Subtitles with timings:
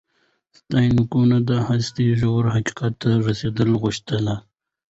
[0.69, 4.25] سانتیاګو د هستۍ ژور حقیقت ته رسیدل غوښتل.